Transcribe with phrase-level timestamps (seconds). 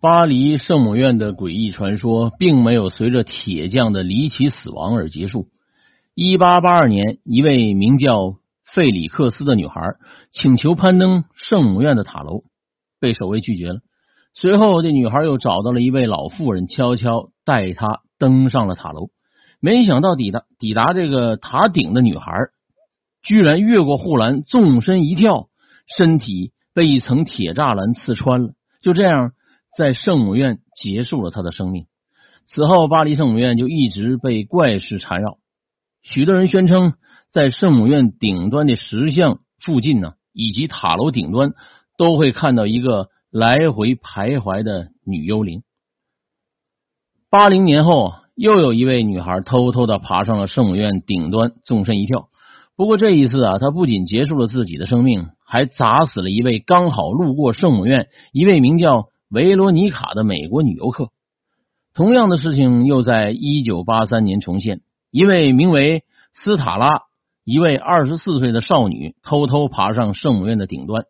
[0.00, 5.48] 巴黎圣母院的诡异传说并没有随着铁匠的离奇死亡而结束。
[6.14, 9.82] 一八八二年，一位名叫费里克斯的女孩
[10.32, 12.44] 请求攀登圣母院的塔楼，
[12.98, 13.80] 被守卫拒绝了。
[14.32, 19.10] 随后，这女孩又找到了一位老妇人，悄悄带她登上了塔楼。
[19.60, 22.32] 没想到抵达抵达这个塔顶的女孩，
[23.22, 25.48] 居然越过护栏，纵身一跳，
[25.94, 28.54] 身体被一层铁栅栏刺穿了。
[28.80, 29.32] 就这样。
[29.80, 31.86] 在圣母院结束了他的生命。
[32.46, 35.38] 此后，巴黎圣母院就一直被怪事缠绕。
[36.02, 36.92] 许多人宣称，
[37.32, 41.52] 在圣母院顶端的石像附近呢，以及塔楼顶端，
[41.96, 45.62] 都会看到一个来回徘徊的女幽灵。
[47.30, 52.28] 八零年后，又有一位女孩偷偷的爬上了圣母院顶端，纵身一跳。
[52.76, 59.06] 不过这一次啊，她不仅结束了自己的生命，还砸死了一位刚好路过圣母院一位名叫。
[59.30, 61.10] 维罗妮卡的美国女游客，
[61.94, 64.80] 同样的事情又在一九八三年重现。
[65.12, 66.02] 一位名为
[66.34, 67.02] 斯塔拉，
[67.44, 71.04] 一位二十四岁的少女，偷偷爬上圣母院的顶端，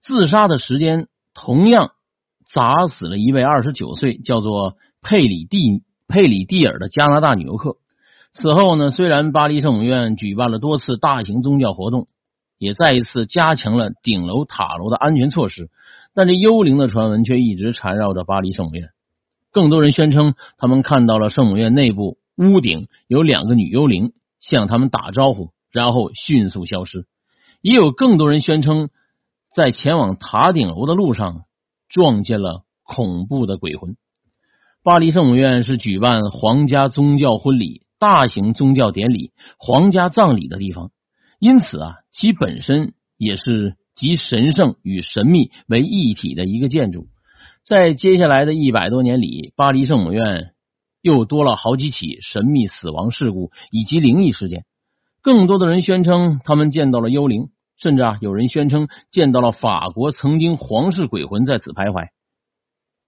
[0.00, 1.90] 自杀的时间同样
[2.48, 7.78] 砸死了一位二十九岁叫做佩里蒂佩里蒂尔的加拿大女游客。
[8.32, 12.06] 此后呢，虽然巴黎圣母院举办了多次大型宗教活动，
[12.58, 15.70] 也再一次加强了顶楼塔楼的安全措施。
[16.14, 18.88] 但这幽灵的传闻却一直缠绕着巴黎圣母院。
[19.52, 27.06] 更多人宣称，他们看到了圣母院内部屋顶有两个女幽灵向他们打招呼，然后迅速消失。
[27.60, 28.90] 也有更多人宣称，
[29.54, 31.44] 在前往塔顶楼的路上
[31.88, 33.96] 撞见了恐怖的鬼魂。
[34.82, 40.92] 巴黎圣母院是举办皇家宗教婚礼、大型宗教典礼、皇家葬礼的地方，
[41.38, 43.76] 因此啊，其本身也是。
[43.96, 47.06] 集神圣与神秘为一体的一个建筑，
[47.64, 50.52] 在接下来的一百多年里，巴黎圣母院
[51.00, 54.66] 又多了好几起神秘死亡事故以及灵异事件。
[55.22, 57.48] 更多的人宣称他们见到了幽灵，
[57.78, 62.08] 甚至啊，有人宣称见到了法国曾经皇室鬼魂在此徘徊。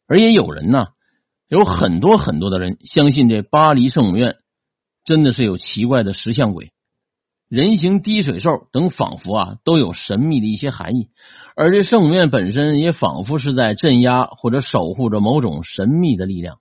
[0.06, 0.86] 而也有人呢，
[1.48, 4.36] 有很多很多的人相信这巴黎圣母院
[5.04, 6.72] 真的是有奇怪的石像鬼。
[7.48, 11.08] 人形滴水兽等，仿佛啊都有神秘的一些含义，
[11.56, 16.58] 而这圣母院本身也仿佛是在镇压或者守护着某种神秘的力量。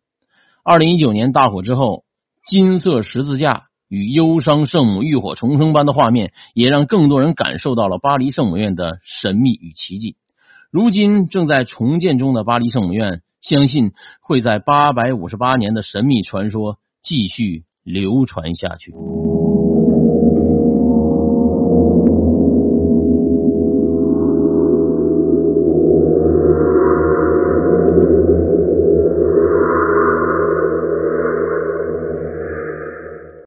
[0.64, 2.06] 二零一九年大火之后，
[2.48, 10.16] 金色十字架与忧伤圣母浴火重生般的画面，也让更多人感受到了巴黎圣母院的神秘与奇迹。
[10.72, 18.94] 如今正在重建中的巴黎圣母院，相信会在八百五十八年的神秘传说继续流传下去。